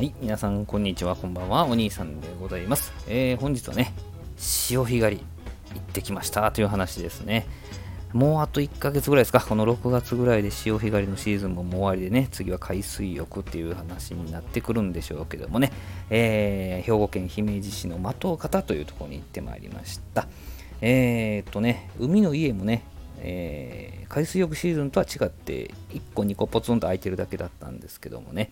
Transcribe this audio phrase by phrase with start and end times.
[0.00, 2.90] はい、皆さん、こんにちは、こんばんは、お兄さんでございます。
[3.06, 3.92] えー、本日はね、
[4.38, 5.22] 潮干狩り
[5.74, 7.46] 行ってきましたという話ですね。
[8.14, 15.70] もうあと1ヶ月ぐらいですか、この6月ぐらいで潮干狩りのシーズンももう終わりでね、次は海水浴っていう話になってくるんでしょうけどもね、
[16.08, 20.26] えー、兵庫県姫路市の的岡方というところに行ってまいりました。
[20.80, 22.84] えー、っとね、海の家もね、
[23.18, 28.50] えー、海水浴シーズンとは違って1個2個ポツンと空いてるだけだったんですけどもね、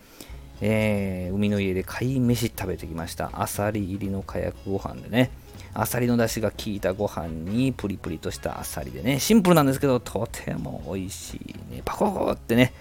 [0.61, 3.31] えー、海の家で貝飯食べてきました。
[3.33, 5.31] あさり入りの火薬ご飯でね。
[5.73, 11.81] あさりの出汁が効いたご飯にプリプリとしたあさりでね、シンプルなんですけど、とても美味しいね。
[11.85, 12.73] パココってね、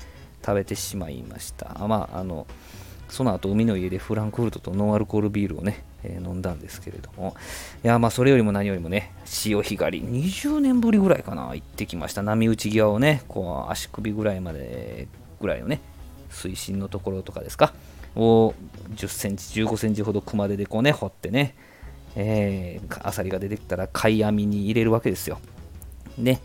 [0.45, 1.86] 食べてしまいました。
[1.86, 2.46] まあ、あの、
[3.09, 7.34] その後海の家でフランクフルトとノンアルコールビールをね、えー、飲んだんですけれども、
[7.84, 12.22] いや、まあ、それよりも何よりもね、潮干狩り、20年ぶりぐらいかな、行ってきました。
[12.22, 15.08] 波打ち際をね、こう、足首ぐらいまで
[15.41, 15.80] ぐらいのね、
[16.30, 17.72] 水深のところとかですか？
[18.16, 18.55] を
[18.94, 21.55] 10センチ15センチほど熊手でこうね掘ってね、
[22.16, 25.38] えー、アサリが出てきたら貝網に入れるわけですよ
[26.19, 26.38] で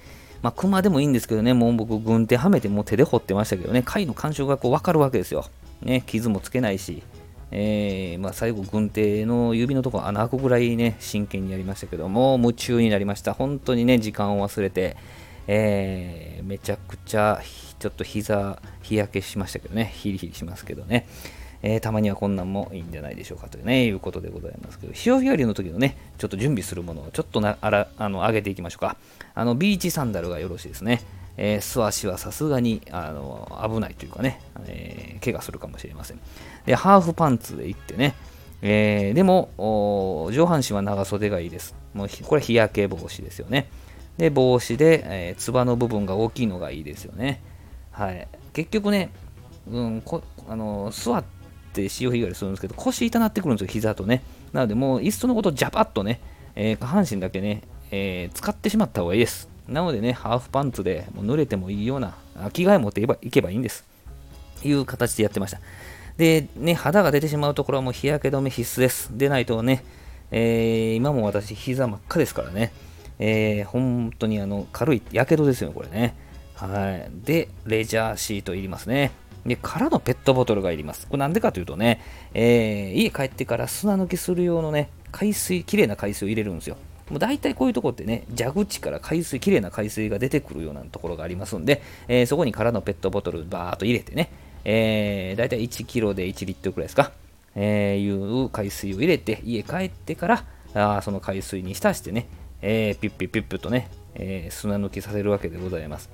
[0.43, 5.45] まあ、熊でもいいんですけどね、もう僕、軍手はめてもう手で掘ってましたけどね、貝の感触がこう分かるわけですよ。
[5.81, 7.01] ね、傷もつけないし、
[7.49, 13.33] えー、まあ、最後、軍手の指のところ穴開くぐらいね、真剣にやりましたけども、夢中になりました。
[13.33, 14.97] 本当にね、時間を忘れて、
[15.47, 17.41] えー、めちゃくちゃ
[17.79, 21.07] ちょっと膝日焼けしましたけどね、ヒリヒリしますけどね、
[21.61, 28.97] えー、たまにはこんなんもいいんじゃないでしょうかというね、いうことでございますけど、潮干狩りの時のね、ちょっと準備するものをちょっとなあらあの上げていきましょうか。
[29.35, 31.01] あの、ビーチサンダルがよろしいですね。
[31.35, 36.19] えー、素足はさすがにあの危ないというかね、えー、怪我するかもしれません。
[36.65, 38.13] で、ハーフパンツで行ってね、
[38.61, 39.49] えー、でも
[40.31, 41.75] 上半身は長袖がいいです。
[41.93, 43.67] もうこれ日焼け防止ですよね。
[44.17, 47.41] で、帽子で、えー、つばの部分が大きいのがいいですよね。
[47.91, 48.27] はい。
[48.53, 49.09] 結局ね、
[49.69, 51.23] うん、こあの座っ
[51.73, 54.23] て潮干狩りするんですけど、腰痛なってくるんですよ、膝とね。
[54.51, 56.19] なので、もういっそのことジャパッとね、
[56.55, 59.49] えー、下半身だけね、えー、使ってしまった方がいいです。
[59.67, 62.15] なのでね、ハーフパンツでもう濡れてもいいような
[62.51, 63.85] 着替え持っていけばいけばいいんです。
[64.63, 65.59] いう形でやってました。
[66.17, 69.17] で、ね、肌が出てしまうところはもう日焼け止め必須です。
[69.17, 69.83] でないとね、
[70.31, 72.71] えー、今も私、膝真っ赤ですからね。
[73.25, 76.13] えー、本当にあの軽いやけどですよね、これね。
[76.55, 77.25] はい。
[77.25, 79.11] で、レジャーシートいりますね。
[79.45, 81.07] で、空のペットボトルがいります。
[81.07, 82.01] これなんでかというとね、
[82.33, 86.75] えー、家帰ってから砂抜きする用のね、海水、きれいな海水を入れるんですよ。
[87.09, 94.29] もう大体こういうとこってね、蛇口から海水、きれいな海水が出てくるようなところがありますんで、えー、そこに空のペットボトルバーっと入れてね、
[94.65, 97.13] えー、大体1キロで1リットルくらいですか、
[97.55, 100.45] えー、いう海水を入れて、家帰ってから、
[100.75, 102.27] あその海水に浸してね、
[102.63, 106.09] えー、ピッピッピッピッとね、えー、砂抜きさせるわけでございます。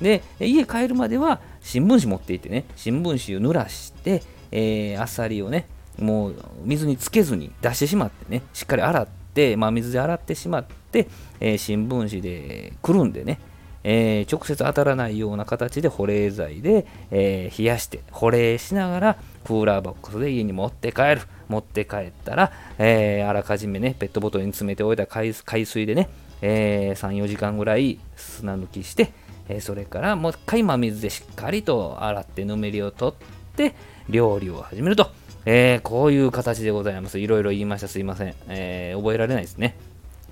[0.00, 5.66] で、家帰るまでは新聞紙持っていってね、新聞紙を濡らして、えー、あさりをね、
[5.98, 11.08] もう水につけずに出してしまってね、しっかり洗って、まあ、水で洗ってしまって、
[11.38, 13.38] えー、新聞紙でくるんでね、
[13.84, 21.22] えー、直接当たらないような形で保冷剤で、えー、冷やして保冷しながらクーラーボックスで家に持って帰る。
[21.52, 26.08] 持って帰ったら、えー、あらかじめねペットボトルに詰めておいた海水でね、
[26.40, 29.12] え34時間ぐらい砂抜きして、
[29.48, 33.74] えそれからもう一回真水でしっかりと洗ってぬめりを取って
[34.08, 35.10] 料理を始めると、
[35.44, 37.18] えこういう形でございます。
[37.18, 37.88] いろいろ言いました。
[37.88, 39.76] すいません、え覚えられないですね。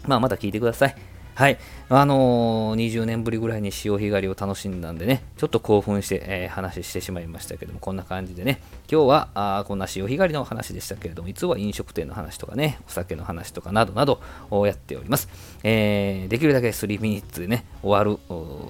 [0.07, 0.97] まあまた聞いてください。
[1.41, 1.59] はい。
[1.89, 8.61] あのー、20年ぶりぐらいに潮干狩りを楽しんだんでね、ちょっと興奮して、えー、話してしまいましたけども、こんな感じでね、
[8.93, 14.21] 今日はあこんな潮干狩りの話でしたけれども、いつは飲食店の話とかね、お酒の話とかなどなど
[14.51, 15.31] をやっております。
[15.63, 18.21] えー、できるだけ3ミニッツでね、終わる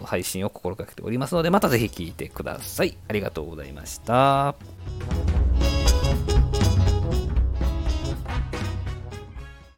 [0.05, 2.97] 配信を心がけておりますので、またぜひ聴いてください。
[3.09, 4.55] ありがとうございました。